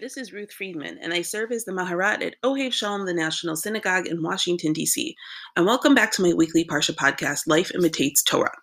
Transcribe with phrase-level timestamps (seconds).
[0.00, 3.54] this is Ruth Friedman, and I serve as the Maharat at Ohev Shalom, the National
[3.54, 5.14] Synagogue in Washington, D.C.
[5.56, 8.56] And welcome back to my weekly Parsha podcast, Life Imitates Torah.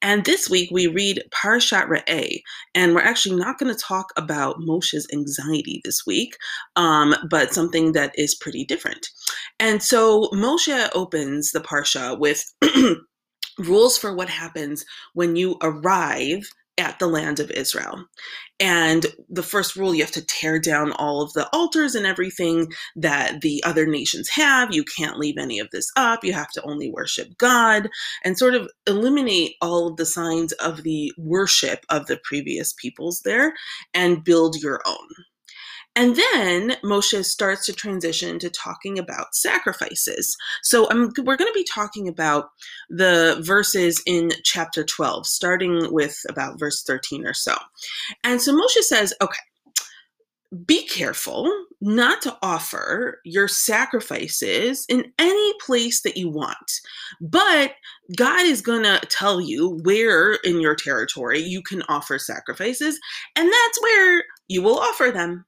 [0.00, 2.40] And this week we read Parshat Re'eh,
[2.74, 6.38] and we're actually not going to talk about Moshe's anxiety this week,
[6.76, 9.10] um, but something that is pretty different.
[9.60, 12.42] And so Moshe opens the Parsha with
[13.58, 16.48] rules for what happens when you arrive
[16.78, 18.06] at the land of Israel.
[18.60, 22.72] And the first rule, you have to tear down all of the altars and everything
[22.96, 24.74] that the other nations have.
[24.74, 26.24] You can't leave any of this up.
[26.24, 27.88] You have to only worship God
[28.24, 33.20] and sort of eliminate all of the signs of the worship of the previous peoples
[33.24, 33.54] there
[33.94, 35.08] and build your own.
[35.98, 40.36] And then Moshe starts to transition to talking about sacrifices.
[40.62, 42.50] So um, we're going to be talking about
[42.88, 47.56] the verses in chapter 12, starting with about verse 13 or so.
[48.22, 49.40] And so Moshe says, okay,
[50.64, 56.80] be careful not to offer your sacrifices in any place that you want.
[57.20, 57.74] But
[58.16, 63.00] God is going to tell you where in your territory you can offer sacrifices,
[63.34, 65.44] and that's where you will offer them.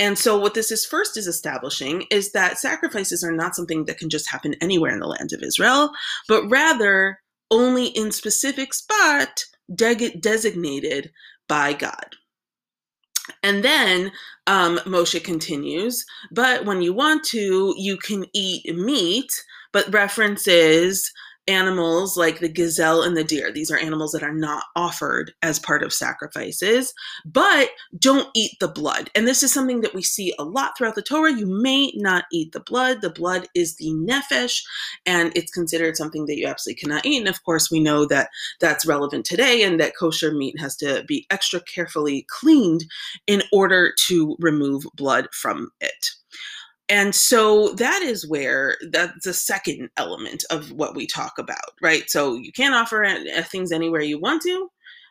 [0.00, 3.98] And so, what this is first is establishing is that sacrifices are not something that
[3.98, 5.92] can just happen anywhere in the land of Israel,
[6.26, 7.20] but rather
[7.50, 11.12] only in specific spot de- designated
[11.48, 12.16] by God.
[13.42, 14.10] And then
[14.46, 19.30] um, Moshe continues, but when you want to, you can eat meat,
[19.70, 21.12] but references
[21.46, 23.52] animals like the gazelle and the deer.
[23.52, 28.68] These are animals that are not offered as part of sacrifices, but don't eat the
[28.68, 29.10] blood.
[29.14, 31.32] And this is something that we see a lot throughout the Torah.
[31.32, 33.00] You may not eat the blood.
[33.00, 34.62] The blood is the nefesh,
[35.06, 37.18] and it's considered something that you absolutely cannot eat.
[37.18, 38.28] And of course, we know that
[38.60, 42.84] that's relevant today and that kosher meat has to be extra carefully cleaned
[43.26, 46.10] in order to remove blood from it.
[46.90, 52.10] And so that is where that's the second element of what we talk about, right?
[52.10, 53.06] So you can't offer
[53.44, 54.68] things anywhere you want to.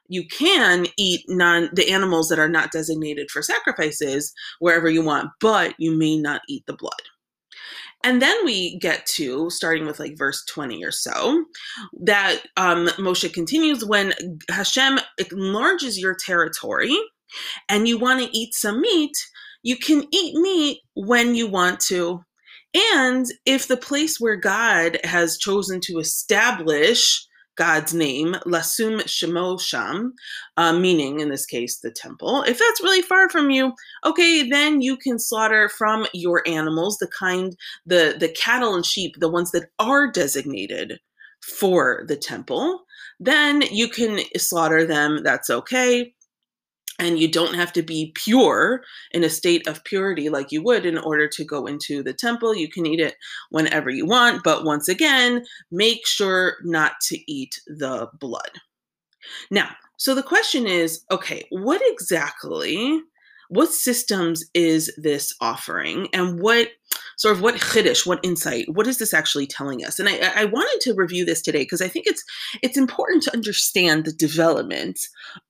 [0.10, 5.30] You can eat non the animals that are not designated for sacrifices wherever you want,
[5.40, 6.92] but you may not eat the blood.
[8.04, 11.46] And then we get to starting with like verse 20 or so
[12.02, 14.14] that um, Moshe continues when
[14.50, 15.00] Hashem
[15.32, 16.98] enlarges your territory
[17.68, 19.16] and you want to eat some meat,
[19.64, 22.24] you can eat meat when you want to.
[22.96, 27.26] And if the place where God has chosen to establish
[27.56, 30.14] God's name, Lasum Shemo Sham,
[30.56, 33.74] uh, meaning in this case the temple, if that's really far from you,
[34.06, 39.16] okay, then you can slaughter from your animals the kind, the the cattle and sheep,
[39.20, 41.00] the ones that are designated
[41.42, 42.86] for the temple.
[43.20, 45.22] Then you can slaughter them.
[45.24, 46.14] That's okay
[47.00, 50.86] and you don't have to be pure in a state of purity like you would
[50.86, 52.56] in order to go into the temple.
[52.56, 53.16] You can eat it
[53.50, 58.52] whenever you want, but once again, make sure not to eat the blood.
[59.50, 63.02] Now, so the question is okay, what exactly,
[63.50, 66.70] what systems is this offering, and what
[67.20, 70.00] sort of what chiddush, what insight, what is this actually telling us?
[70.00, 72.24] And I, I wanted to review this today because I think it's
[72.64, 75.00] it's important to understand the development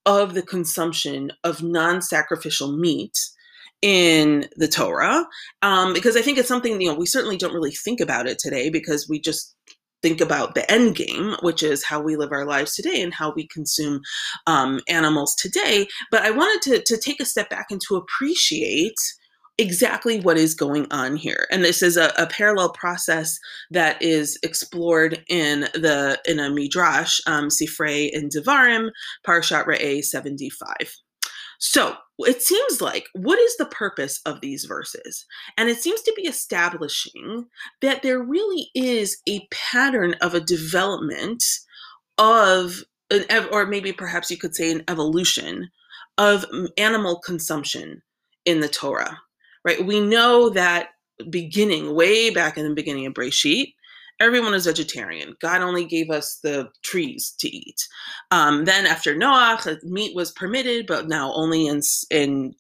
[0.05, 3.17] of the consumption of non-sacrificial meat
[3.81, 5.25] in the Torah,
[5.61, 8.39] um, because I think it's something you know we certainly don't really think about it
[8.39, 9.55] today because we just
[10.01, 13.33] think about the end game, which is how we live our lives today and how
[13.35, 13.99] we consume
[14.47, 15.87] um, animals today.
[16.09, 18.95] But I wanted to, to take a step back and to appreciate
[19.59, 23.37] exactly what is going on here and this is a, a, parallel process
[23.69, 28.89] that is explored in the in a midrash um, sifrei and devarim
[29.27, 30.95] parshat re'eh 75
[31.59, 35.25] so it seems like what is the purpose of these verses?
[35.57, 37.47] And it seems to be establishing
[37.81, 41.43] that there really is a pattern of a development
[42.17, 45.69] of an or maybe perhaps you could say an evolution
[46.17, 46.45] of
[46.77, 48.01] animal consumption
[48.45, 49.19] in the torah
[49.69, 49.85] right?
[49.85, 50.89] We know that
[51.29, 53.75] beginning, way back in the beginning of Breshit,
[54.19, 55.35] everyone was vegetarian.
[55.39, 57.87] God only gave us the trees to eat.
[58.31, 62.55] Um, then after Noah, meat was permitted, but now only in in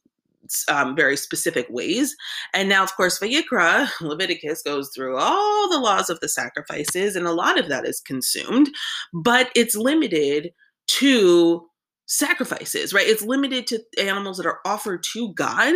[0.67, 2.15] um, very specific ways.
[2.53, 7.25] And now, of course, Vayikra, Leviticus goes through all the laws of the sacrifices, and
[7.25, 8.69] a lot of that is consumed,
[9.13, 10.51] but it's limited
[10.87, 11.67] to
[12.05, 13.07] sacrifices, right?
[13.07, 15.75] It's limited to animals that are offered to God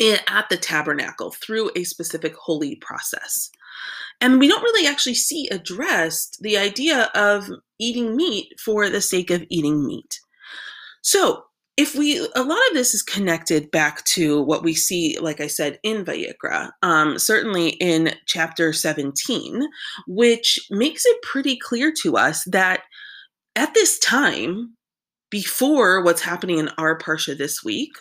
[0.00, 3.50] at the tabernacle through a specific holy process.
[4.20, 7.48] And we don't really actually see addressed the idea of
[7.78, 10.20] eating meat for the sake of eating meat.
[11.02, 11.44] So,
[11.76, 15.46] if we a lot of this is connected back to what we see like i
[15.46, 19.62] said in vayikra um, certainly in chapter 17
[20.06, 22.80] which makes it pretty clear to us that
[23.56, 24.74] at this time
[25.30, 27.92] before what's happening in our parsha this week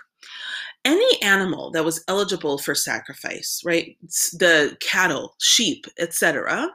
[0.86, 3.98] any animal that was eligible for sacrifice right
[4.34, 6.70] the cattle sheep etc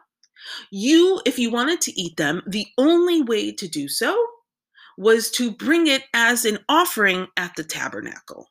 [0.71, 4.17] you if you wanted to eat them the only way to do so
[5.01, 8.51] was to bring it as an offering at the tabernacle.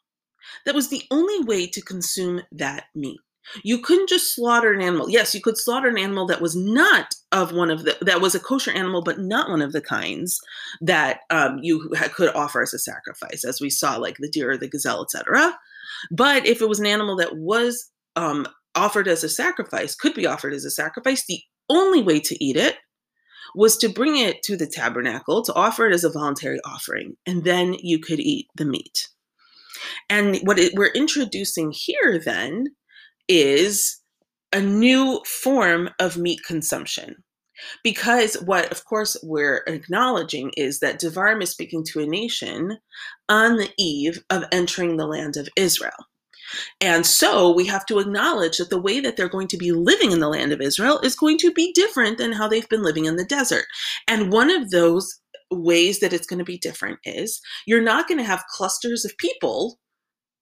[0.65, 3.19] That was the only way to consume that meat.
[3.63, 5.09] You couldn't just slaughter an animal.
[5.09, 8.35] Yes, you could slaughter an animal that was not of one of the that was
[8.35, 10.39] a kosher animal, but not one of the kinds
[10.81, 14.57] that um, you could offer as a sacrifice, as we saw, like the deer or
[14.57, 15.57] the gazelle, etc.
[16.11, 20.25] But if it was an animal that was um, offered as a sacrifice, could be
[20.25, 22.77] offered as a sacrifice, the only way to eat it
[23.55, 27.43] was to bring it to the tabernacle to offer it as a voluntary offering, and
[27.43, 29.09] then you could eat the meat.
[30.09, 32.67] And what it, we're introducing here then
[33.29, 34.01] is
[34.51, 37.23] a new form of meat consumption.
[37.83, 42.77] Because what, of course, we're acknowledging is that Devarim is speaking to a nation
[43.27, 45.91] on the eve of entering the land of Israel.
[46.81, 50.11] And so we have to acknowledge that the way that they're going to be living
[50.11, 53.05] in the land of Israel is going to be different than how they've been living
[53.05, 53.65] in the desert.
[54.07, 55.19] And one of those
[55.51, 59.17] ways that it's going to be different is you're not going to have clusters of
[59.17, 59.79] people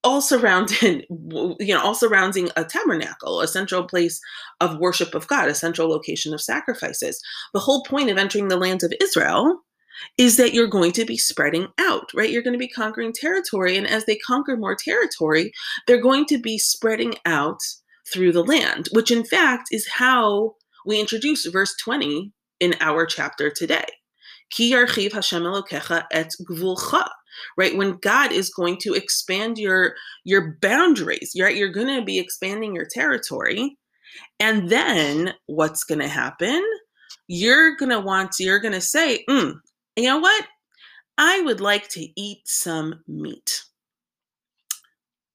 [0.08, 4.22] all surrounded you know all surrounding a tabernacle a central place
[4.62, 7.22] of worship of god a central location of sacrifices
[7.54, 9.60] the whole point of entering the land of israel
[10.18, 12.30] is that you're going to be spreading out, right?
[12.30, 13.76] You're going to be conquering territory.
[13.76, 15.52] And as they conquer more territory,
[15.88, 17.58] they're going to be spreading out
[18.14, 20.54] through the land, which in fact is how
[20.86, 23.86] we introduce verse 20 in our chapter today.
[24.50, 27.10] Ki Hashem Elokecha et gvulcha.
[27.58, 31.56] Right when God is going to expand your your boundaries, right?
[31.56, 33.78] You're going to be expanding your territory,
[34.40, 36.64] and then what's going to happen?
[37.28, 39.54] You're going to want you're going to say, mm,
[39.96, 40.46] you know what?
[41.18, 43.64] I would like to eat some meat.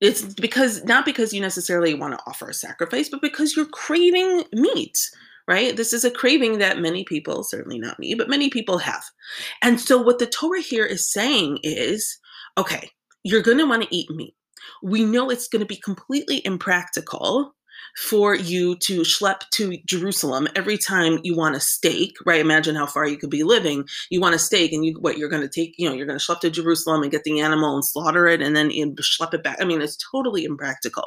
[0.00, 4.44] It's because not because you necessarily want to offer a sacrifice, but because you're craving
[4.52, 4.98] meat,
[5.48, 5.76] right?
[5.76, 9.04] This is a craving that many people, certainly not me, but many people have.
[9.62, 12.18] And so what the Torah here is saying is
[12.58, 12.90] okay,
[13.22, 14.34] you're going to want to eat meat.
[14.82, 17.54] We know it's going to be completely impractical
[17.96, 22.40] for you to schlep to Jerusalem every time you want a steak, right?
[22.40, 23.84] Imagine how far you could be living.
[24.10, 26.18] You want a steak, and you what you're going to take, you know, you're going
[26.18, 29.34] to schlep to Jerusalem and get the animal and slaughter it, and then you schlep
[29.34, 29.58] it back.
[29.60, 31.04] I mean, it's totally impractical.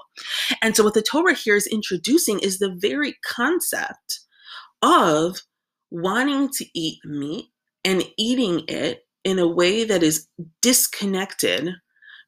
[0.61, 4.19] And so, what the Torah here is introducing is the very concept
[4.81, 5.39] of
[5.91, 7.47] wanting to eat meat
[7.83, 10.27] and eating it in a way that is
[10.61, 11.69] disconnected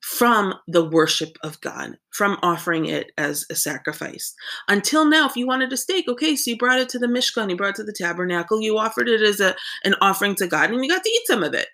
[0.01, 4.33] from the worship of God, from offering it as a sacrifice.
[4.67, 7.49] Until now, if you wanted a steak, okay, so you brought it to the Mishkan,
[7.49, 10.69] you brought it to the tabernacle, you offered it as a, an offering to God,
[10.69, 11.67] and you got to eat some of it.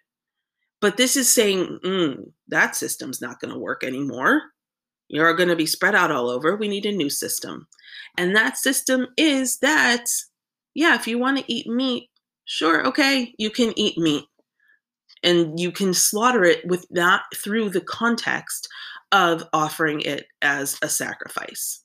[0.82, 4.42] But this is saying, mm, that system's not going to work anymore.
[5.10, 6.56] You're going to be spread out all over.
[6.56, 7.68] We need a new system.
[8.18, 10.06] And that system is that,
[10.74, 12.10] yeah, if you want to eat meat,
[12.46, 14.26] sure, okay, you can eat meat
[15.24, 18.68] and you can slaughter it with that through the context
[19.12, 21.80] of offering it as a sacrifice.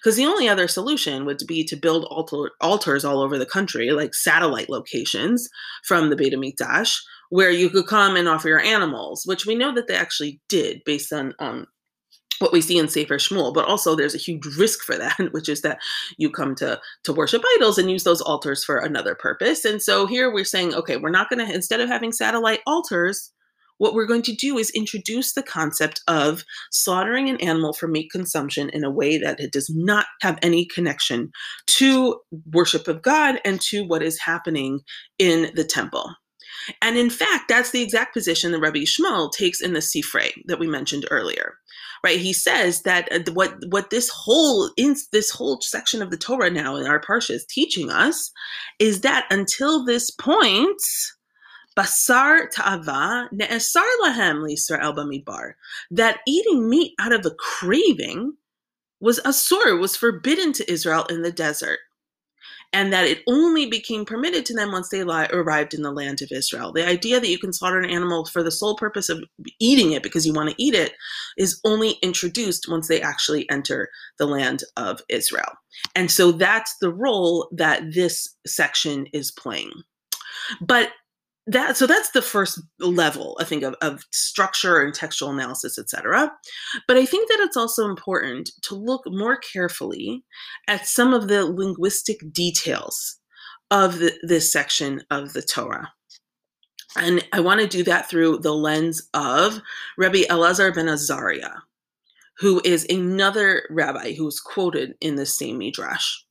[0.00, 3.90] Because the only other solution would be to build altar, altars all over the country,
[3.90, 5.48] like satellite locations
[5.84, 6.98] from the Beit HaMikdash,
[7.30, 10.82] where you could come and offer your animals, which we know that they actually did
[10.84, 11.66] based on um,
[12.38, 15.48] what we see in Sefer Shmuel, but also there's a huge risk for that, which
[15.48, 15.78] is that
[16.16, 19.64] you come to to worship idols and use those altars for another purpose.
[19.64, 23.32] And so here we're saying, okay, we're not going to instead of having satellite altars,
[23.78, 28.10] what we're going to do is introduce the concept of slaughtering an animal for meat
[28.10, 31.30] consumption in a way that it does not have any connection
[31.66, 32.20] to
[32.52, 34.80] worship of God and to what is happening
[35.18, 36.12] in the temple.
[36.82, 40.58] And in fact, that's the exact position that Rabbi Yishmael takes in the Sifrei that
[40.58, 41.54] we mentioned earlier
[42.04, 42.20] right?
[42.20, 46.50] He says that uh, what what this whole in this whole section of the Torah
[46.50, 48.30] now in our parsha is teaching us
[48.78, 50.80] is that until this point,
[51.76, 55.52] basar ta'ava ne'esar lahem l'Yisrael b'midbar,
[55.90, 58.32] that eating meat out of a craving
[59.00, 61.78] was asur, was forbidden to Israel in the desert
[62.72, 66.20] and that it only became permitted to them once they li- arrived in the land
[66.20, 66.72] of Israel.
[66.72, 69.24] The idea that you can slaughter an animal for the sole purpose of
[69.58, 70.92] eating it because you want to eat it
[71.38, 75.52] is only introduced once they actually enter the land of Israel.
[75.94, 79.72] And so that's the role that this section is playing.
[80.60, 80.90] But
[81.48, 86.30] that so that's the first level i think of, of structure and textual analysis etc
[86.86, 90.24] but i think that it's also important to look more carefully
[90.68, 93.16] at some of the linguistic details
[93.70, 95.92] of the, this section of the torah.
[96.96, 99.60] And i want to do that through the lens of
[99.96, 101.56] rabbi elazar ben azariah
[102.38, 106.24] who is another rabbi who's quoted in the same midrash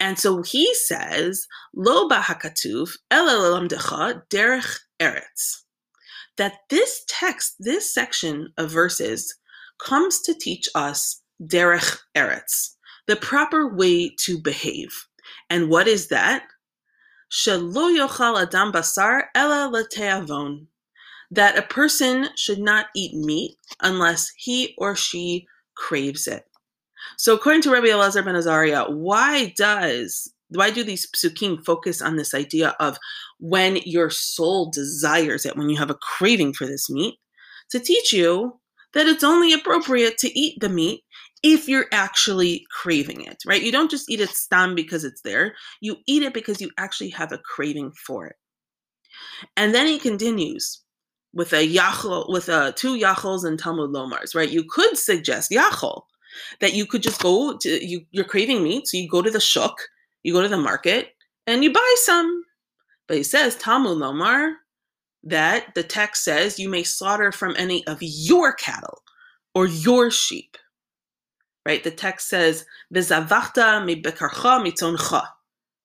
[0.00, 5.62] and so he says, Lo bahakatuv derech eretz.
[6.36, 9.34] That this text, this section of verses,
[9.78, 12.70] comes to teach us derech eretz,
[13.06, 15.06] the proper way to behave.
[15.50, 16.44] And what is that?
[17.30, 20.66] Shelo yochal adam basar ela leteavon.
[21.30, 26.44] That a person should not eat meat unless he or she craves it.
[27.16, 32.16] So according to Rabbi Elazar ben Azaria, why does why do these psukim focus on
[32.16, 32.98] this idea of
[33.38, 37.16] when your soul desires it, when you have a craving for this meat,
[37.70, 38.60] to teach you
[38.92, 41.02] that it's only appropriate to eat the meat
[41.42, 43.62] if you're actually craving it, right?
[43.62, 45.54] You don't just eat it stam because it's there.
[45.80, 48.36] You eat it because you actually have a craving for it.
[49.56, 50.82] And then he continues
[51.34, 54.48] with a yachol, with a two yachals and Talmud lomars, right?
[54.48, 56.02] You could suggest yachol,
[56.60, 59.40] that you could just go to you you're craving meat so you go to the
[59.40, 59.76] shuk
[60.22, 61.10] you go to the market
[61.46, 62.44] and you buy some.
[63.06, 64.54] But he says talmud lomar
[65.24, 69.02] that the text says you may slaughter from any of your cattle
[69.54, 70.56] or your sheep
[71.66, 71.82] right?
[71.82, 72.66] The text says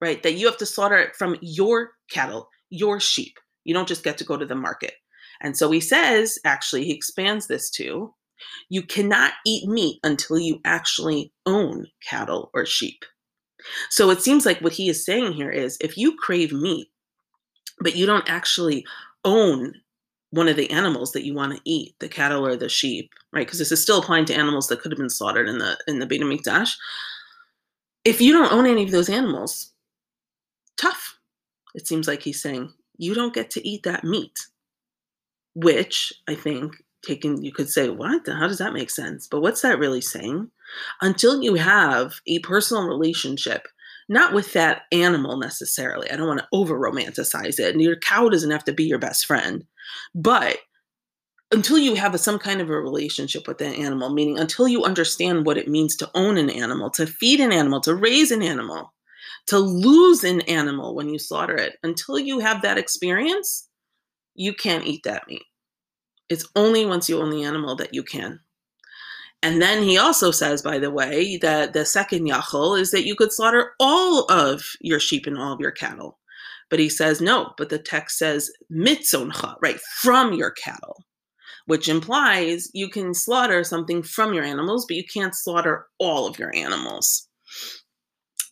[0.01, 0.23] right?
[0.23, 3.39] That you have to slaughter it from your cattle your sheep.
[3.63, 4.93] You don't just get to go to the market.
[5.41, 8.13] And so he says actually he expands this to
[8.69, 13.03] you cannot eat meat until you actually own cattle or sheep.
[13.89, 16.89] So it seems like what he is saying here is if you crave meat,
[17.81, 18.85] but you don't actually
[19.25, 19.73] own
[20.31, 23.45] one of the animals that you want to eat, the cattle or the sheep, right?
[23.45, 25.99] Because this is still applying to animals that could have been slaughtered in the in
[25.99, 26.75] the Beit Hamikdash.
[28.05, 29.73] If you don't own any of those animals,
[30.77, 31.17] tough.
[31.75, 34.39] It seems like he's saying you don't get to eat that meat,
[35.55, 36.75] which I think
[37.05, 38.27] taken you could say what?
[38.27, 39.27] How does that make sense?
[39.27, 40.49] But what's that really saying?
[41.01, 43.67] Until you have a personal relationship
[44.09, 48.27] not with that animal necessarily i don't want to over romanticize it and your cow
[48.27, 49.63] doesn't have to be your best friend
[50.13, 50.57] but
[51.51, 54.83] until you have a, some kind of a relationship with that animal meaning until you
[54.83, 58.41] understand what it means to own an animal to feed an animal to raise an
[58.41, 58.93] animal
[59.45, 63.67] to lose an animal when you slaughter it until you have that experience
[64.35, 65.43] you can't eat that meat
[66.29, 68.39] it's only once you own the animal that you can.
[69.41, 73.15] And then he also says, by the way, that the second yachol is that you
[73.15, 76.19] could slaughter all of your sheep and all of your cattle.
[76.69, 81.05] But he says, no, but the text says mitzoncha, right, from your cattle,
[81.65, 86.37] which implies you can slaughter something from your animals, but you can't slaughter all of
[86.37, 87.27] your animals.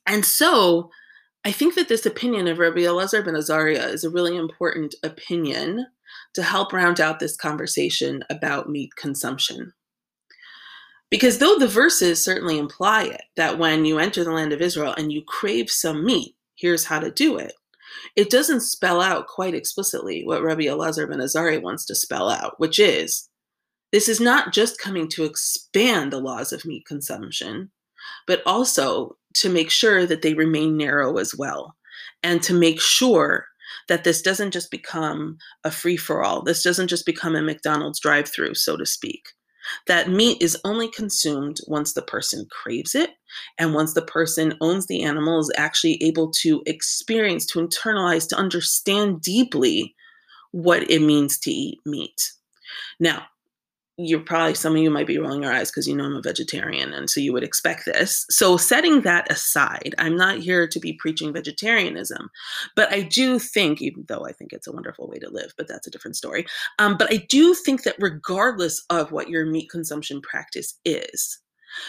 [0.07, 0.89] And so
[1.43, 5.85] I think that this opinion of Rabbi Elazar ben Azariah is a really important opinion
[6.33, 9.73] to help round out this conversation about meat consumption.
[11.09, 14.93] Because though the verses certainly imply it, that when you enter the land of Israel
[14.97, 17.53] and you crave some meat, here's how to do it,
[18.15, 22.59] it doesn't spell out quite explicitly what Rabbi Elazar ben Azari wants to spell out,
[22.59, 23.29] which is
[23.91, 27.71] this is not just coming to expand the laws of meat consumption,
[28.25, 31.75] but also to make sure that they remain narrow as well,
[32.21, 33.45] and to make sure
[33.87, 36.41] that this doesn't just become a free for all.
[36.41, 39.29] This doesn't just become a McDonald's drive through, so to speak.
[39.87, 43.11] That meat is only consumed once the person craves it
[43.57, 48.37] and once the person owns the animal, is actually able to experience, to internalize, to
[48.37, 49.95] understand deeply
[50.51, 52.31] what it means to eat meat.
[52.99, 53.25] Now,
[53.97, 56.21] you're probably some of you might be rolling your eyes because you know I'm a
[56.21, 58.25] vegetarian, and so you would expect this.
[58.29, 62.29] So, setting that aside, I'm not here to be preaching vegetarianism,
[62.75, 65.67] but I do think, even though I think it's a wonderful way to live, but
[65.67, 66.45] that's a different story.
[66.77, 71.39] Um, but I do think that regardless of what your meat consumption practice is,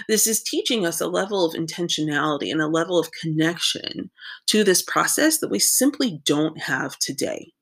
[0.08, 4.10] this is teaching us a level of intentionality and a level of connection
[4.46, 7.52] to this process that we simply don't have today.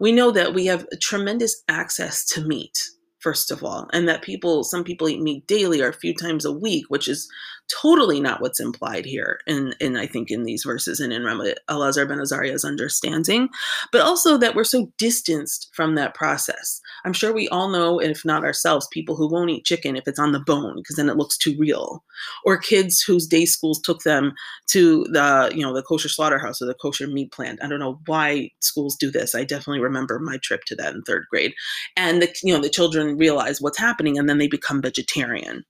[0.00, 2.78] We know that we have tremendous access to meat
[3.22, 6.44] first of all, and that people, some people eat meat daily or a few times
[6.44, 7.28] a week, which is
[7.68, 11.54] totally not what's implied here in, in I think in these verses and in Rabbi
[11.70, 13.48] Elazar ben Azariah's understanding,
[13.90, 16.80] but also that we're so distanced from that process.
[17.04, 20.18] I'm sure we all know, if not ourselves, people who won't eat chicken if it's
[20.18, 22.04] on the bone because then it looks too real,
[22.44, 24.32] or kids whose day schools took them
[24.68, 27.60] to the you know the kosher slaughterhouse or the kosher meat plant.
[27.62, 29.34] I don't know why schools do this.
[29.34, 31.54] I definitely remember my trip to that in third grade,
[31.96, 35.64] and the you know the children realize what's happening and then they become vegetarian,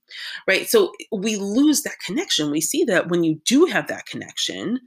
[0.47, 0.67] right?
[0.67, 2.51] So we lose that connection.
[2.51, 4.79] We see that when you do have that connection,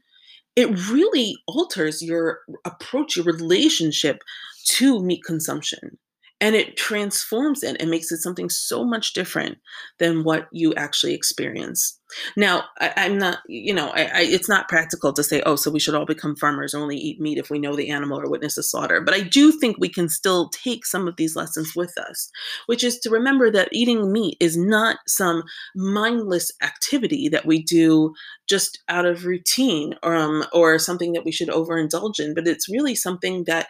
[0.54, 4.22] it really alters your approach, your relationship
[4.66, 5.98] to meat consumption
[6.40, 9.58] and it transforms it and makes it something so much different
[9.98, 11.98] than what you actually experience.
[12.36, 15.70] Now I, am not you know I, I, it's not practical to say oh so
[15.70, 18.56] we should all become farmers only eat meat if we know the animal or witness
[18.56, 19.00] a slaughter.
[19.00, 22.30] But i do think we can still take some of these lessons with us
[22.66, 25.42] which is to remember that eating meat is not some
[25.74, 28.14] mindless activity that we do
[28.48, 32.94] just out of routine um, or something that we should overindulge in but it's really
[32.94, 33.66] something that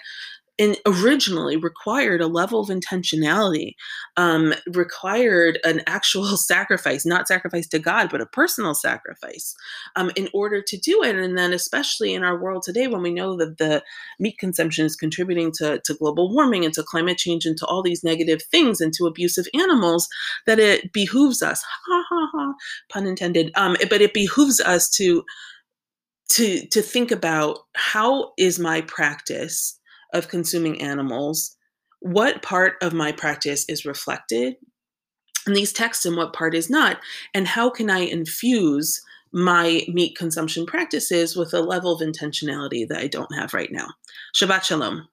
[0.59, 3.75] and originally required a level of intentionality,
[4.17, 9.55] um, required an actual sacrifice, not sacrifice to God, but a personal sacrifice
[9.97, 11.17] um, in order to do it.
[11.17, 13.83] And then, especially in our world today, when we know that the
[14.19, 17.83] meat consumption is contributing to, to global warming and to climate change and to all
[17.83, 20.09] these negative things and to abusive animals,
[20.47, 22.55] that it behooves us, ha ha ha,
[22.89, 25.23] pun intended, um, but it behooves us to
[26.29, 29.79] to to think about how is my practice
[30.17, 31.57] of consuming animals,
[32.01, 34.57] what part of my practice is reflected
[35.47, 36.99] in these texts and what part is not,
[37.35, 42.99] and how can I infuse my meat consumption practices with a level of intentionality that
[42.99, 43.89] I don't have right now.
[44.35, 45.09] Shabbat Shalom.